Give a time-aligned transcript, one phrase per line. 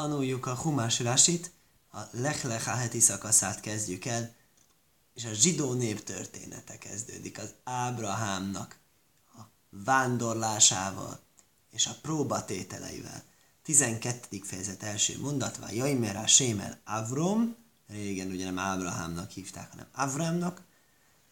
[0.00, 1.52] tanuljuk a Humás Rasit,
[1.92, 4.34] a Lech heti szakaszát kezdjük el,
[5.14, 8.78] és a zsidó nép története kezdődik az Ábrahámnak
[9.36, 9.40] a
[9.70, 11.20] vándorlásával
[11.70, 13.22] és a próbatételeivel.
[13.62, 14.40] 12.
[14.42, 17.56] fejezet első mondatva, Jaimer Sémel Avrom,
[17.88, 20.62] régen ugye nem Ábrahámnak hívták, hanem Avramnak,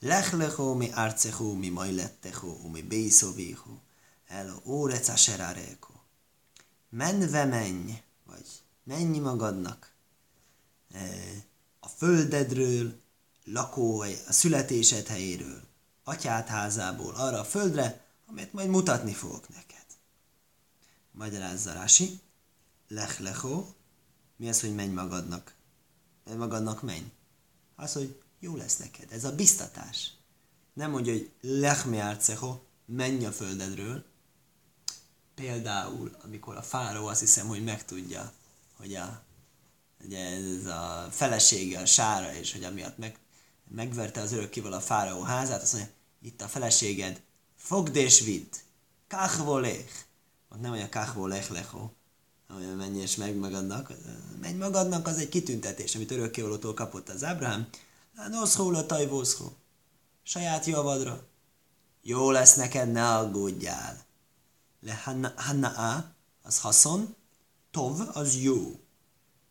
[0.00, 3.78] Lech lecho mi arcechu mi majlettechu mi beiszovichu,
[4.26, 5.92] el óreca seraréko.
[6.88, 8.02] Menve menj,
[8.88, 9.92] menj magadnak
[10.92, 11.00] e,
[11.80, 13.00] a földedről,
[13.44, 15.62] lakóhely, a születésed helyéről,
[16.04, 19.84] atyád házából arra a földre, amit majd mutatni fogok neked.
[21.10, 22.20] Magyarázza Rási,
[22.88, 23.66] lech lecho,
[24.36, 25.54] mi az, hogy menj magadnak?
[26.36, 27.12] Magadnak menj.
[27.76, 29.12] Az, hogy jó lesz neked.
[29.12, 30.12] Ez a biztatás.
[30.72, 32.00] Nem mondja, hogy lech mi
[32.84, 34.04] menj a földedről.
[35.34, 38.32] Például, amikor a fáró azt hiszem, hogy megtudja,
[38.78, 39.22] hogy a,
[40.04, 43.18] ugye ez a felesége a sára, és hogy amiatt meg,
[43.68, 47.22] megverte az örökkéval a fáraó házát, azt mondja, itt a feleséged,
[47.56, 48.52] fogd és vidd,
[49.08, 50.06] kachvolech.
[50.48, 51.90] Ott nem olyan kachvolech lecho,
[52.48, 53.92] hogy menj és meg magadnak.
[54.40, 57.68] Menj magadnak, az egy kitüntetés, amit örökkévalótól kapott az Ábrahám.
[58.30, 59.56] Noszhó a tajvószhó.
[60.22, 61.26] Saját javadra.
[62.02, 64.04] Jó lesz neked, ne aggódjál.
[64.80, 65.02] Le
[65.36, 67.16] hanna, az haszon,
[67.70, 68.80] tov az jó.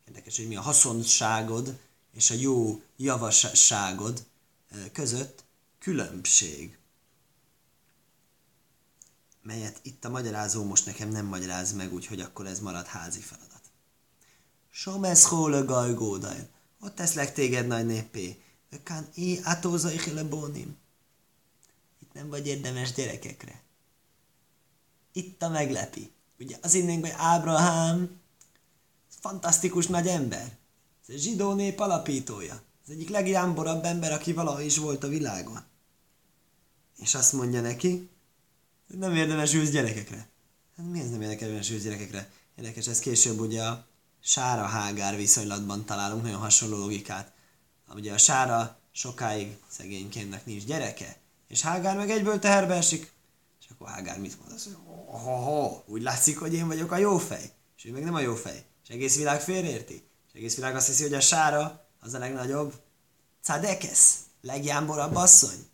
[0.07, 1.79] Érdekes, hogy mi a haszonságod
[2.13, 4.25] és a jó javasságod
[4.91, 5.43] között
[5.79, 6.77] különbség.
[9.41, 13.61] Melyet itt a magyarázó most nekem nem magyaráz meg, úgyhogy akkor ez marad házi feladat.
[14.69, 16.49] Somesz hóle gajgódaj.
[16.79, 18.41] Ott teszlek téged nagy népé.
[18.69, 19.89] Ökán é atóza
[20.29, 20.77] bónim.
[21.99, 23.63] Itt nem vagy érdemes gyerekekre.
[25.11, 26.11] Itt a meglepi.
[26.39, 28.19] Ugye az innünk, hogy Ábrahám
[29.19, 30.57] fantasztikus nagy ember.
[31.07, 32.61] Ez a zsidó nép alapítója.
[32.85, 35.63] Az egyik legjámborabb ember, aki valaha is volt a világon.
[36.97, 38.09] És azt mondja neki,
[38.87, 40.29] hogy nem érdemes ősz gyerekekre.
[40.77, 42.31] Hát mi ez nem érdemes ősz gyerekekre?
[42.55, 43.85] Érdekes, ez később ugye a
[44.21, 47.31] Sára Hágár viszonylatban találunk nagyon hasonló logikát.
[47.95, 51.17] Ugye a Sára sokáig szegénykénnek nincs gyereke,
[51.47, 53.11] és Hágár meg egyből teherbe esik.
[53.67, 54.51] És akkor Hágár mit mond?
[54.51, 57.51] Azt mondja, ho, ho, ho, úgy látszik, hogy én vagyok a jó fej.
[57.77, 58.65] És ő meg nem a jó fej.
[58.83, 60.07] És egész világ félreérti.
[60.27, 62.81] És egész világ azt hiszi, hogy a Sára az a legnagyobb
[63.41, 65.67] Cadekesz, legjámborabb asszony.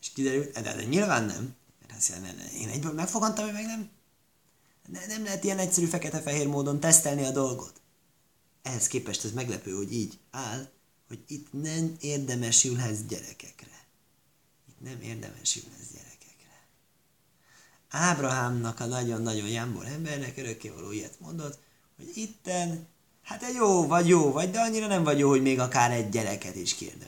[0.00, 1.56] És kiderült, de, de nyilván nem.
[1.80, 3.90] Mert azt jelenti, én egyből megfogantam, hogy meg nem.
[4.88, 7.80] Ne, nem lehet ilyen egyszerű fekete-fehér módon tesztelni a dolgot.
[8.62, 10.68] Ehhez képest ez meglepő, hogy így áll,
[11.08, 13.86] hogy itt nem érdemesülhez gyerekekre.
[14.68, 15.79] Itt nem érdemesülhez gyerekekre.
[17.90, 21.58] Ábrahámnak a nagyon-nagyon jámbor embernek örökkévaló ilyet mondott,
[21.96, 22.86] hogy itten,
[23.22, 26.08] hát egy jó vagy jó vagy, de annyira nem vagy jó, hogy még akár egy
[26.08, 27.06] gyereket is kérne.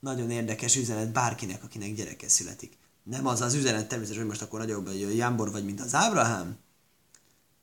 [0.00, 2.78] Nagyon érdekes üzenet bárkinek, akinek gyereke születik.
[3.02, 6.58] Nem az az üzenet természetesen, hogy most akkor nagyobb vagy jámbor vagy, mint az Ábrahám,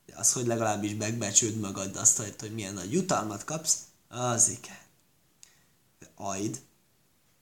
[0.05, 3.77] de az, hogy legalábbis megbecsüld magad azt, hogy milyen nagy jutalmat kapsz,
[4.07, 4.77] az igen.
[5.99, 6.61] De ajd,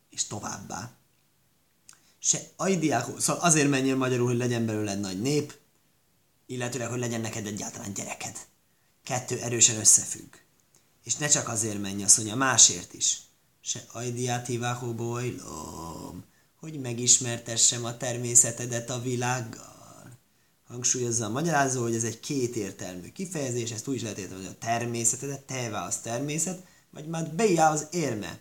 [0.09, 0.91] és továbbá.
[2.27, 5.53] Se ajdiákó, szóval azért menjél magyarul, hogy legyen belőled nagy nép,
[6.45, 8.37] illetőleg, hogy legyen neked egyáltalán gyereked.
[9.03, 10.33] Kettő erősen összefügg.
[11.03, 13.19] És ne csak azért menj, azt mondja, másért is.
[13.61, 16.23] Se ajdiátiváhó bojlom,
[16.59, 20.17] hogy megismertessem a természetedet a világgal.
[20.67, 24.65] Hangsúlyozza a magyarázó, hogy ez egy kétértelmű kifejezés, ezt úgy is lehet érteni, hogy a
[24.65, 28.39] természetedet, tevá az természet, vagy már beja az érme,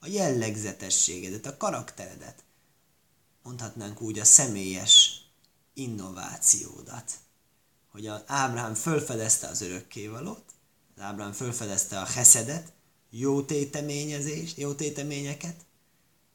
[0.00, 2.43] a jellegzetességedet, a karakteredet.
[3.44, 5.20] Mondhatnánk úgy a személyes
[5.74, 7.22] innovációdat
[7.94, 10.42] hogy az Ábrahám fölfedezte az örökkévalót,
[10.96, 12.72] az Ábrahám fölfedezte a heszedet,
[13.10, 15.54] jó téteményezést, jó téteményeket,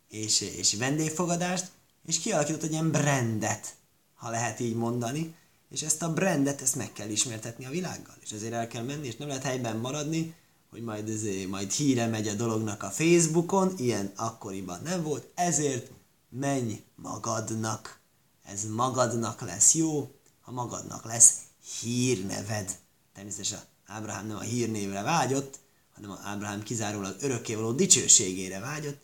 [0.09, 1.71] és, és vendégfogadást,
[2.05, 3.75] és kialakított egy ilyen brandet,
[4.13, 5.35] ha lehet így mondani,
[5.69, 9.07] és ezt a brandet, ezt meg kell ismertetni a világgal, és ezért el kell menni,
[9.07, 10.35] és nem lehet helyben maradni,
[10.69, 15.91] hogy majd, ezért, majd híre megy a dolognak a Facebookon, ilyen akkoriban nem volt, ezért
[16.29, 17.99] menj magadnak.
[18.43, 21.37] Ez magadnak lesz jó, ha magadnak lesz
[21.79, 22.79] hírneved.
[23.13, 25.59] Természetesen Ábrahám nem a hírnévre vágyott,
[25.93, 29.01] hanem Ábrahám kizárólag örökkévaló dicsőségére vágyott,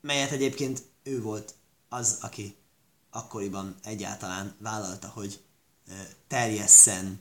[0.00, 1.54] melyet egyébként ő volt
[1.88, 2.56] az, aki
[3.10, 5.42] akkoriban egyáltalán vállalta, hogy
[6.26, 7.20] terjesszen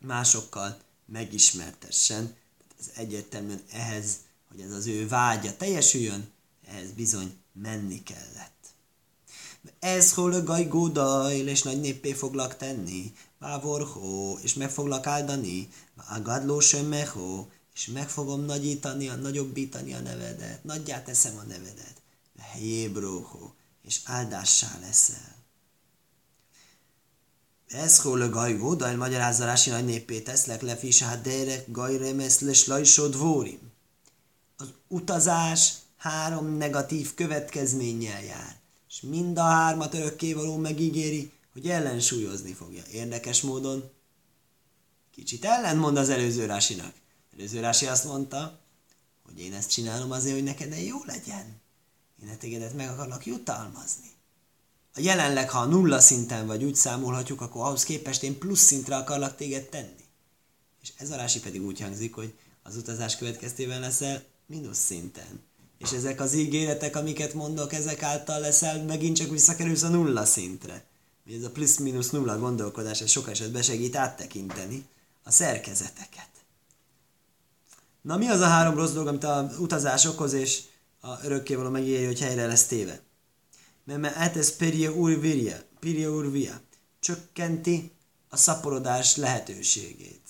[0.00, 2.24] másokkal, megismertessen.
[2.58, 4.16] Tehát ez egyértelműen ehhez,
[4.48, 6.32] hogy ez az ő vágya teljesüljön,
[6.68, 8.74] ehhez bizony menni kellett.
[9.78, 13.12] Ez hol a gajgódajl, és nagy néppé foglak tenni.
[13.38, 15.68] Vávorhó, és meg foglak áldani,
[16.08, 22.02] Agadló Sömmehó, és meg fogom nagyítani, a nagyobbítani a nevedet, nagyjá teszem a nevedet.
[22.38, 25.34] Helyébróhó, és áldássá leszel.
[27.66, 33.18] Ez hol gajgó, de magyarázza Rási nagy néppé teszlek le fisá derek gajremesz le slajsod
[33.18, 33.72] vórim.
[34.56, 35.72] Az utazás
[36.04, 38.56] három negatív következménnyel jár,
[38.88, 42.82] és mind a hármat örökkévaló megígéri, hogy ellensúlyozni fogja.
[42.92, 43.90] Érdekes módon
[45.10, 46.94] kicsit ellentmond az előző rásinak.
[47.36, 48.58] Előző rási azt mondta,
[49.24, 51.60] hogy én ezt csinálom azért, hogy neked jó legyen.
[52.22, 54.10] Én a tégedet meg akarlak jutalmazni.
[54.94, 58.96] A jelenleg, ha a nulla szinten vagy úgy számolhatjuk, akkor ahhoz képest én plusz szintre
[58.96, 60.04] akarlak téged tenni.
[60.82, 65.52] És ez a rási pedig úgy hangzik, hogy az utazás következtében leszel mínusz szinten.
[65.78, 70.84] És ezek az ígéretek, amiket mondok, ezek által leszel, megint csak visszakerülsz a nulla szintre.
[71.36, 74.86] Ez a plusz-minusz nulla gondolkodás, ez sok esetben segít áttekinteni
[75.22, 76.28] a szerkezeteket.
[78.02, 80.62] Na mi az a három rossz dolog, amit a utazás okoz, és
[81.00, 83.00] a örökkévaló megírja, hogy helyre lesz téve?
[83.84, 86.60] Mert etesz peria urviria, peria urvia,
[87.00, 87.92] csökkenti
[88.28, 90.22] a szaporodás lehetőségét.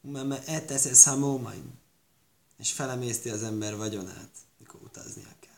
[0.00, 1.72] Mert etesz ez hamómain,
[2.58, 5.52] és felemészti az ember vagyonát, mikor utaznia kell.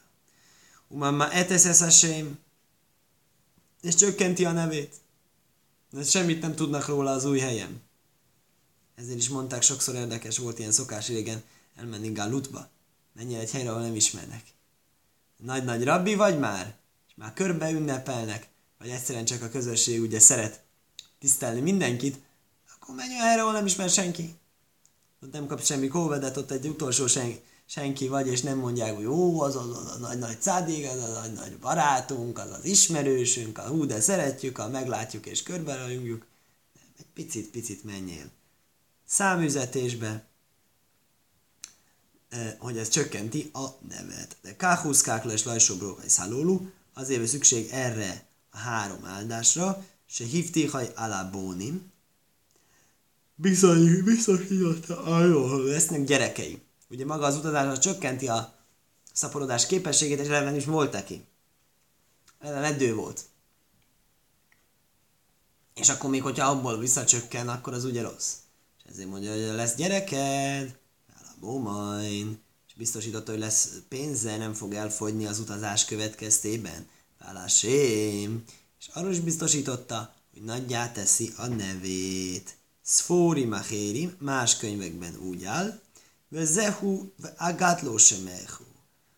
[0.89, 2.39] Umama etesz ez a sém,
[3.83, 4.95] és csökkenti a nevét.
[5.91, 7.81] De semmit nem tudnak róla az új helyem.
[8.95, 11.43] Ezért is mondták, sokszor érdekes volt ilyen szokás régen
[11.77, 12.69] elmenni Galutba.
[13.13, 14.43] Menjél egy helyre, ahol nem ismernek.
[15.37, 16.77] Nagy-nagy rabbi vagy már?
[17.09, 18.49] És már körbe ünnepelnek,
[18.79, 20.63] vagy egyszerűen csak a közösség ugye szeret
[21.19, 22.19] tisztelni mindenkit,
[22.75, 24.38] akkor menj olyan helyre, ahol nem ismer senki.
[25.33, 29.41] Nem kap semmi kóvedet, ott egy utolsó senki senki vagy, és nem mondják, hogy ó,
[29.41, 33.87] az az, az a nagy-nagy cádig, az a nagy-nagy barátunk, az az ismerősünk, a hú,
[33.87, 36.27] de szeretjük, ha meglátjuk és körberajongjuk.
[36.99, 38.31] Egy picit-picit menjél.
[39.07, 40.27] Számüzetésbe,
[42.29, 44.37] eh, hogy ez csökkenti a nevet.
[44.43, 51.93] De káhuszkák les lajsobróhaj szálólú, azért van szükség erre a három áldásra, se hívtihaj alábónim,
[53.41, 58.55] bizony, bizonyította arról, lesznek gyerekeim ugye maga az utazás csökkenti a
[59.13, 61.25] szaporodás képességét, és ellen is volt neki.
[62.41, 63.25] Ellen edő volt.
[65.75, 68.35] És akkor még, hogyha abból visszacsökken, akkor az ugye rossz.
[68.79, 70.79] És ezért mondja, hogy lesz gyereked,
[71.41, 72.39] bómain,
[72.69, 76.89] és biztosította, hogy lesz pénze, nem fog elfogyni az utazás következtében.
[77.19, 78.45] Válásém.
[78.81, 82.58] És arról is biztosította, hogy nagyjá teszi a nevét.
[82.91, 85.81] Szfóri Machéri, más könyvekben úgy áll,
[86.29, 88.65] Vezehu agatló semehu.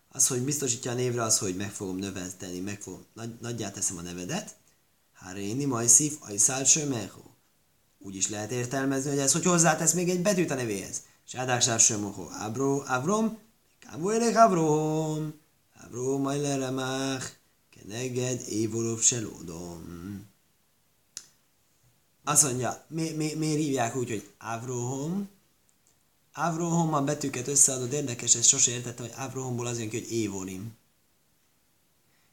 [0.09, 3.97] Az, hogy biztosítja a névre, az, hogy meg fogom növelteni, meg fogom, nagy, nagyját teszem
[3.97, 4.55] a nevedet.
[5.13, 7.21] Háréni majszív ajszál semehu.
[7.99, 11.01] Úgy is lehet értelmezni, hogy ez, hogy hozzátesz még egy betűt a nevéhez.
[11.23, 12.27] Sádáksár semoho.
[12.39, 13.37] Abro, Avrom,
[13.79, 15.33] kámú elek Avrom.
[15.85, 17.25] Avrom, ajleremach,
[17.69, 20.29] keneged, évorov selódom.
[22.23, 24.29] Azt mondja, mi, mi, miért hívják úgy, hogy
[26.33, 30.77] Avrohom, a betűket összeadod, érdekes, ez sose értettem, hogy Avrohomból az jön ki, hogy Évorim.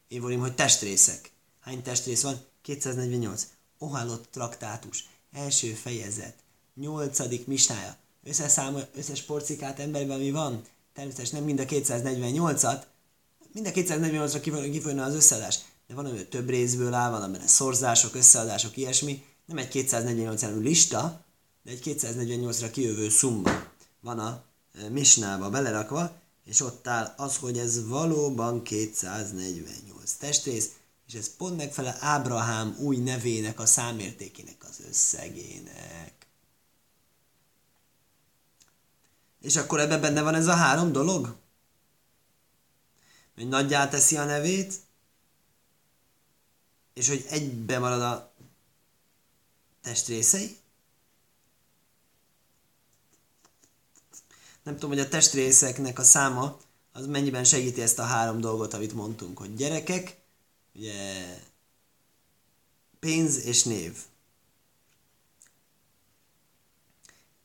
[0.07, 1.31] Évorim, hogy testrészek.
[1.59, 2.39] Hány testrész van?
[2.61, 3.47] 248.
[3.77, 5.05] Ohálott traktátus.
[5.33, 6.35] Első fejezet.
[6.75, 7.97] Nyolcadik misnája.
[8.23, 10.63] Összeszámol, összes porcikát emberben mi van?
[10.93, 12.83] Természetesen nem mind a 248-at,
[13.53, 15.59] mind a 248-ra kifolyna az összeadás.
[15.87, 19.23] De van, hogy több részből áll, van benne szorzások, összeadások, ilyesmi.
[19.49, 21.25] Nem egy 248 elő lista,
[21.63, 23.63] de egy 248-ra kijövő szumma
[23.99, 30.69] van a e, misnába belerakva, és ott áll az, hogy ez valóban 248 testrész,
[31.07, 36.27] és ez pont megfelel Ábrahám új nevének, a számértékének az összegének.
[39.41, 41.35] És akkor ebben benne van ez a három dolog?
[43.35, 44.73] Hogy nagyjá teszi a nevét,
[46.93, 48.28] és hogy egybe marad a
[49.89, 50.57] testrészei,
[54.63, 56.57] nem tudom, hogy a testrészeknek a száma
[56.91, 60.17] az mennyiben segíti ezt a három dolgot, amit mondtunk, hogy gyerekek,
[60.75, 60.93] ugye
[62.99, 63.97] pénz és név.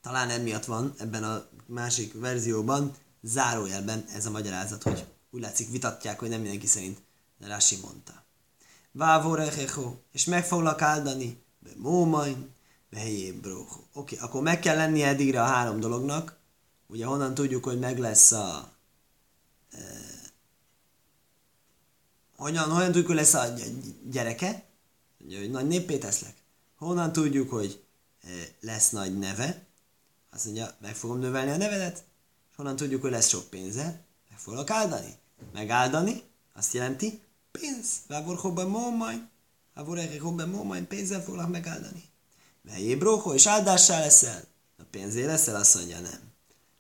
[0.01, 6.19] Talán emiatt van ebben a másik verzióban zárójelben ez a magyarázat, hogy úgy látszik vitatják,
[6.19, 6.99] hogy nem mindenki szerint,
[7.39, 8.25] de Rási mondta.
[8.93, 11.44] Vávorechecho, és meg foglak áldani,
[11.77, 12.51] mómain,
[12.91, 13.47] be helyébb
[13.93, 16.43] Oké, akkor meg kell lennie eddigre a három dolognak,
[16.95, 18.73] Ugye honnan tudjuk, hogy meg lesz a...
[19.71, 19.79] E,
[22.37, 23.55] honnan, honnan tudjuk, hogy lesz a
[24.11, 24.65] gyereke?
[25.25, 26.35] Ugye, hogy nagy néppé teszlek.
[26.77, 27.85] Honnan tudjuk, hogy
[28.61, 29.67] lesz nagy neve?
[30.31, 32.05] Azt mondja, meg fogom növelni a nevedet.
[32.51, 34.05] És honnan tudjuk, hogy lesz sok pénze?
[34.31, 35.15] Meg fogok áldani.
[35.53, 37.89] Megáldani, azt jelenti pénz.
[38.07, 39.29] Vávor hobban mómaj.
[39.75, 42.05] Vávor erre hobban mómaj, pénzzel foglak megáldani.
[42.63, 44.45] Melyé bróho, és áldássá leszel?
[44.79, 46.33] A pénzé leszel, azt mondja, nem.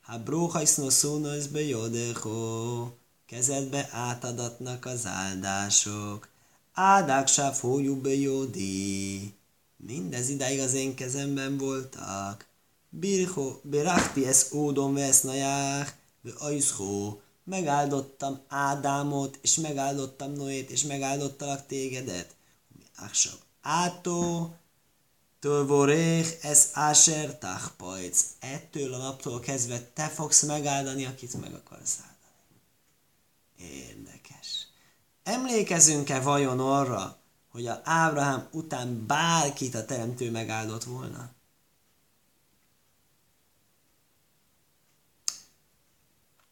[0.03, 2.91] Ha bróha iszno szóna, ez be jodeho.
[3.27, 6.29] Kezedbe átadatnak az áldások.
[6.73, 9.35] Ádáksá fójú be jódi.
[9.77, 12.47] Mindez idáig az én kezemben voltak.
[12.91, 22.34] Birho, berachti ez ódon vesznaják, ve ajszhó, megáldottam Ádámot, és megáldottam Noét, és megáldottalak tégedet.
[23.05, 24.55] Aksav átó,
[25.39, 28.27] Tölvoréh, ez Asher Tachpajc.
[28.39, 32.61] Ettől a naptól kezdve te fogsz megáldani, akit meg akarsz áldani.
[33.57, 34.67] Érdekes.
[35.23, 37.19] Emlékezünk-e vajon arra,
[37.51, 41.31] hogy a Ábrahám után bárkit a teremtő megáldott volna?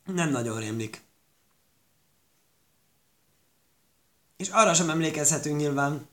[0.04, 1.02] Nem nagyon rémlik.
[4.36, 6.08] És arra sem emlékezhetünk nyilván,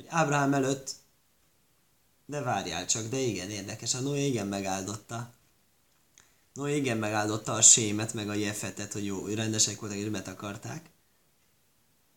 [0.00, 0.94] hogy Ábrahám előtt,
[2.26, 5.32] de várjál csak, de igen, érdekes, a Noé igen megáldotta.
[6.54, 10.90] Noé igen megáldotta a sémet, meg a jefetet, hogy jó, rendesek voltak és betakarták.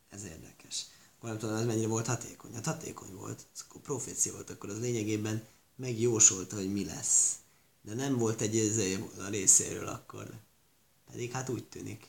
[0.09, 0.85] Ez érdekes.
[1.17, 2.53] Akkor nem tudom, ez mennyire volt hatékony.
[2.53, 3.45] Hát hatékony volt.
[3.53, 7.35] Ez akkor profécia volt, akkor az lényegében megjósolta, hogy mi lesz.
[7.81, 8.55] De nem volt egy
[9.19, 10.33] a részéről akkor.
[11.11, 12.07] Pedig hát úgy tűnik.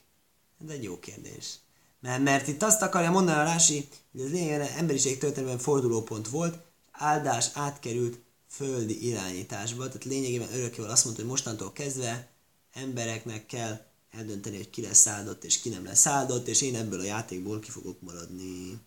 [0.65, 1.59] Ez egy jó kérdés.
[2.05, 6.59] Mert, mert itt azt akarja mondani a Rási, hogy ez lényegében emberiség történetben fordulópont volt,
[6.93, 8.19] áldás átkerült
[8.49, 12.29] földi irányításba, tehát lényegében örökkéval azt mondta, hogy mostantól kezdve
[12.73, 13.81] embereknek kell
[14.11, 17.61] eldönteni, hogy ki lesz áldott és ki nem lesz áldott, és én ebből a játékból
[17.61, 18.79] ki fogok maradni.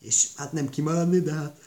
[0.00, 1.60] És hát nem kimaradni, de hát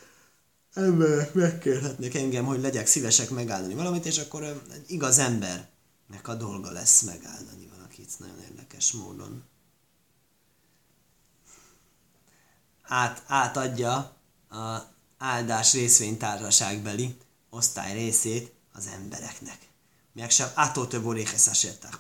[0.74, 6.72] emberek megkérhetnek engem, hogy legyek szívesek megáldani valamit, és akkor egy igaz embernek a dolga
[6.72, 9.44] lesz megáldani valakit nagyon érdekes módon.
[12.88, 13.96] Át, átadja
[14.50, 14.78] a
[15.18, 17.18] áldás részvénytársaságbeli
[17.50, 19.58] osztály részét az embereknek.
[20.14, 21.96] Meg sem ától több oréhez asérták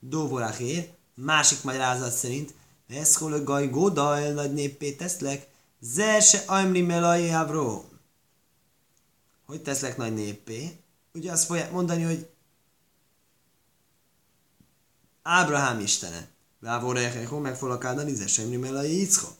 [0.00, 2.54] Dóvorákér, másik magyarázat szerint,
[2.88, 5.48] ez hol gaj góda el nagy néppé teszlek,
[5.80, 7.28] zer se ajmri melai
[9.46, 10.80] Hogy teszlek nagy néppé?
[11.12, 12.30] Ugye azt fogják mondani, hogy
[15.22, 16.28] Ábrahám istene.
[16.60, 16.92] Vávó
[17.38, 19.37] meg fogok áldani, zer se melai Ickok.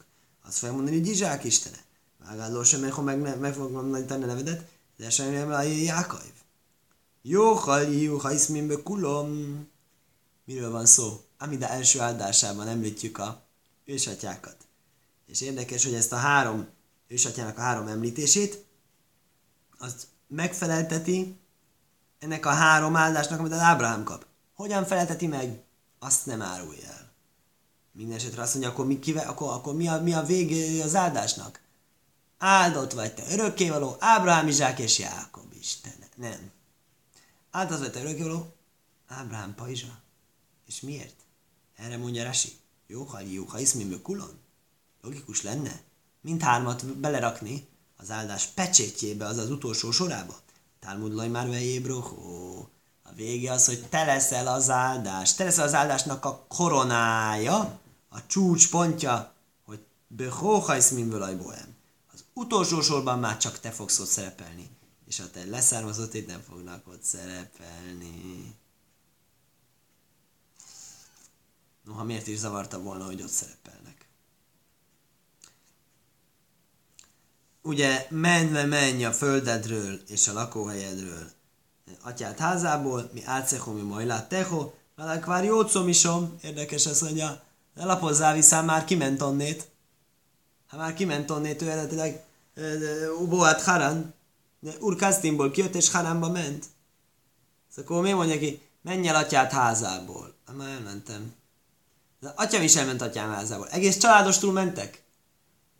[0.49, 1.77] Azt fogják mondani, hogy Izsák istene.
[2.25, 6.33] Vágáló sem meg, meg, meg fogok mondani a nevedet, zer se ajmri melai Jákaiv.
[7.23, 9.67] Jó, ha jó, ha iszmimbe kulom.
[10.45, 11.21] Miről van szó?
[11.39, 13.43] Amida első áldásában említjük a
[13.85, 14.57] ősatyákat.
[15.27, 16.69] És érdekes, hogy ezt a három
[17.09, 18.65] ősatyának a három említését,
[19.79, 21.37] azt megfelelteti
[22.19, 24.27] ennek a három áldásnak, amit az Ábrahám kap.
[24.55, 25.63] Hogyan felelteti meg?
[25.99, 27.08] Azt nem árulja el.
[27.99, 31.61] Mindenesetre azt mondja, akkor mi, kive, akkor, akkor mi, a, mi a vége az áldásnak?
[32.39, 35.93] Áldott vagy te örökkévaló, Ábrahám, Izsák és Jákob Isten.
[36.15, 36.51] Nem.
[37.51, 38.55] Áldott vagy te örökkévaló,
[39.09, 40.01] Ábrahám, Pajzsa.
[40.67, 41.15] És miért?
[41.77, 42.57] Erre mondja Rasi.
[42.87, 44.39] Jó, ha jó, ha iszmimő kulon.
[45.03, 45.81] Logikus lenne
[46.21, 50.37] mindhármat belerakni az áldás pecsétjébe, az az utolsó sorába.
[50.81, 52.69] Talmud már vejébrohó.
[53.03, 55.35] A vége az, hogy te leszel az áldás.
[55.35, 57.79] Te leszel az áldásnak a koronája,
[58.09, 59.35] a csúcspontja,
[59.65, 61.77] hogy behóhajsz min bohem.
[62.13, 64.71] Az utolsó sorban már csak te fogsz ott szerepelni.
[65.07, 68.55] És a te leszármazott itt nem fognak ott szerepelni.
[71.85, 74.09] Noha miért is zavarta volna, hogy ott szerepelnek.
[77.63, 81.37] Ugye menve menj a földedről és a lakóhelyedről
[82.03, 83.23] atyát házából, mi
[83.73, 87.43] mi majd teho, velek vár jócomisom, érdekes ez, mondja,
[87.79, 89.69] ne lapozzál vissza, már kiment onnét.
[90.69, 92.25] Ha már kiment onnét, ő eredetileg
[93.21, 94.15] Uboát Haran,
[94.81, 96.67] Urkáztimból kijött és Haranba ment.
[97.75, 100.35] Szóval akkor mi mondja ki, menj el atyát házából.
[100.47, 101.35] Hát már elmentem.
[102.21, 103.69] De atyám is elment atyám házából.
[103.69, 105.03] Egész családos túl mentek?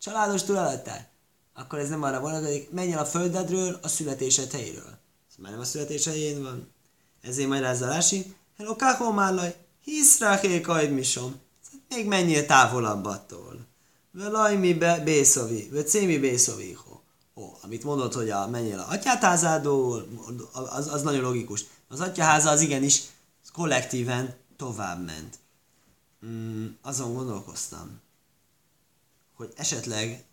[0.01, 1.09] Családos túl előtte?
[1.53, 4.97] Akkor ez nem arra vonatkozik, menj el a földedről a születésed helyéről.
[5.29, 6.73] Ez már nem a születés helyén van.
[7.21, 8.35] Ezért majd ez a rási.
[8.57, 11.39] Hello, mállaj, hisz ráké misom.
[11.89, 13.67] Még menjél távolabb attól.
[14.11, 16.77] Velaj mi be, bészovi, vagy cémi bészovi.
[17.35, 20.07] Ó, amit mondod, hogy a, menjél a atyátházából,
[20.51, 21.65] az, az nagyon logikus.
[21.87, 23.01] Az atyaháza az igenis
[23.53, 25.39] kollektíven tovább ment
[26.25, 28.01] mm, azon gondolkoztam,
[29.35, 30.23] hogy esetleg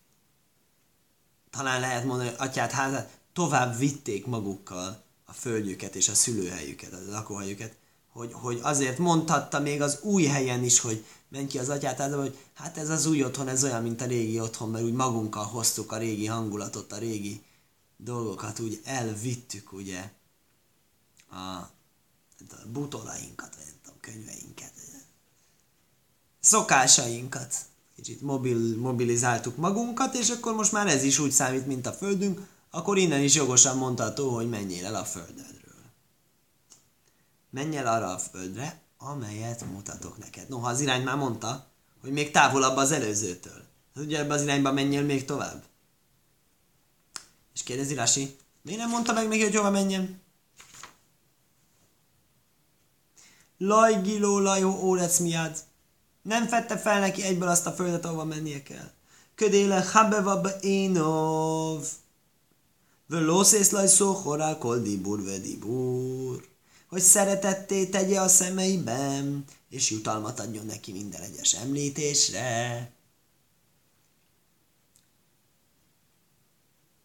[1.51, 7.11] talán lehet mondani, hogy atyát házát tovább vitték magukkal a földjüket és a szülőhelyüket, a
[7.11, 7.77] lakóhelyüket,
[8.17, 12.23] hogy, hogy azért mondhatta még az új helyen is, hogy menj ki az atyát házába,
[12.23, 15.45] hogy hát ez az új otthon, ez olyan, mint a régi otthon, mert úgy magunkkal
[15.45, 17.43] hoztuk a régi hangulatot, a régi
[17.97, 20.11] dolgokat, úgy elvittük, ugye,
[21.31, 21.71] a, a
[22.73, 24.73] butolainkat, vagy nem tudom, könyveinket,
[26.41, 27.55] szokásainkat.
[27.97, 32.47] Kicsit mobil, mobilizáltuk magunkat, és akkor most már ez is úgy számít, mint a földünk,
[32.71, 35.66] akkor innen is jogosan mondható, hogy menjél el a földedről.
[37.57, 40.49] Menj el arra a földre, amelyet mutatok neked.
[40.49, 41.67] Noha az irány már mondta,
[42.01, 43.63] hogy még távolabb az előzőtől.
[43.95, 45.65] Hát ugye ebbe az irányba menjél még tovább.
[47.55, 50.21] És kérdezi Rasi, miért nem mondta meg neki, hogy hova menjen?
[53.59, 55.59] Lajgiló lajó órec miatt.
[56.23, 58.91] Nem fette fel neki egyből azt a földet, ahova mennie kell.
[59.35, 61.87] Ködéle habevab énov.
[63.07, 66.55] Völószész lajszó horál kol dibur dibur.
[66.89, 72.91] Hogy szeretetté tegye a szemeiben, és jutalmat adjon neki minden egyes említésre.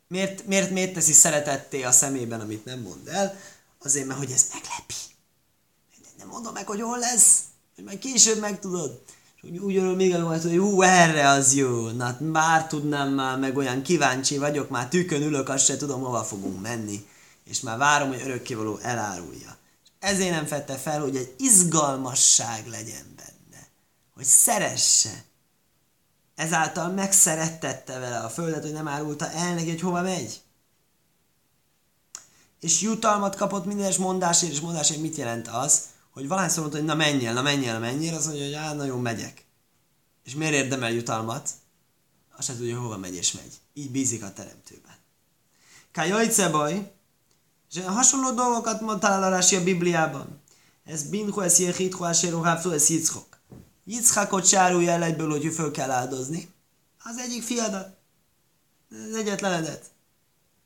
[0.08, 3.40] Miért, miért, miért teszi szeretetté a szemében, amit nem mond el?
[3.84, 4.94] Azért, mert hogy ez meglepi.
[6.18, 7.40] Nem mondom meg, hogy hol lesz,
[7.76, 9.02] hogy majd később megtudod.
[9.36, 11.90] És úgy, úgy örül még előtt, hogy hú, erre az jó.
[11.90, 16.24] Na, már tudnám már, meg olyan kíváncsi vagyok, már tükön ülök, azt se tudom, hova
[16.24, 17.08] fogunk menni.
[17.44, 19.58] És már várom, hogy örökkévaló elárulja.
[20.02, 23.68] Ezért nem fette fel, hogy egy izgalmasság legyen benne.
[24.14, 25.24] Hogy szeresse
[26.36, 30.42] ezáltal megszerettette vele a földet, hogy nem árulta el neki, hogy hova megy.
[32.60, 35.82] És jutalmat kapott minden mondásért, és mondásért mit jelent az,
[36.12, 39.02] hogy valahányszor mondta, hogy na menjél, na menjél, na menjél, az mondja, hogy á, nagyon
[39.02, 39.46] megyek.
[40.24, 41.50] És miért érdemel jutalmat?
[42.38, 43.54] Azt sem tudja, hova megy és megy.
[43.74, 44.96] Így bízik a teremtőben.
[45.92, 46.92] Kájajce baj,
[47.72, 50.42] és hasonló dolgokat mondtál a Rási a Bibliában.
[50.86, 53.40] Ez binhu ez jechithu aséru ez yitzchok.
[53.86, 56.50] Yitzchakot se árulja el egyből, hogy föl kell áldozni.
[57.04, 57.98] Az egyik fiadat.
[58.90, 59.86] Az egyetlenedet.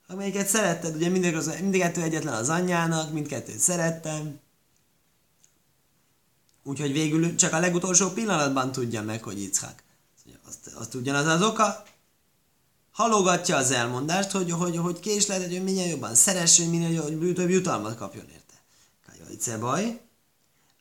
[0.07, 4.39] Amelyiket szeretted, ugye mindig az, mindkettő egyetlen az anyjának, mindkettőt szerettem.
[6.63, 9.83] Úgyhogy végül csak a legutolsó pillanatban tudja meg, hogy Yitzchak.
[10.47, 11.83] Azt, azt ugyanaz az oka,
[12.95, 18.25] halogatja az elmondást, hogy, hogy, hogy késlet, hogy minél jobban szeressön, minél több jutalmat kapjon
[18.29, 18.53] érte.
[19.07, 19.99] Kajajce baj.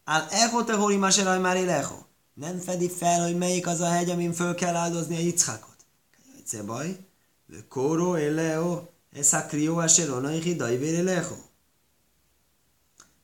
[0.04, 4.10] Al echo te hori maseraj már élecho nem fedi fel, hogy melyik az a hegy,
[4.10, 5.76] amin föl kell áldozni a Yitzchakot.
[6.16, 6.98] Kajajce baj,
[7.46, 11.36] de kóró eleo, ez a krió a seronai hidai véreleho.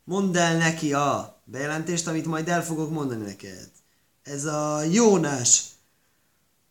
[0.05, 3.71] Mondd el neki a bejelentést, amit majd el fogok mondani neked.
[4.23, 5.65] Ez a Jónás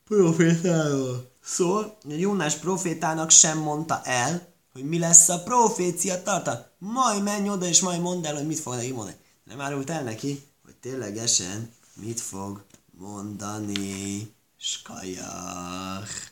[0.04, 1.98] profétáról szól.
[2.10, 6.66] A Jónás profétának sem mondta el, hogy mi lesz a profécia tartalma.
[6.78, 9.18] Majd menj oda, és majd mondd el, hogy mit fog neki mondani.
[9.44, 16.29] Nem árult el neki, hogy ténylegesen mit fog mondani Skajach.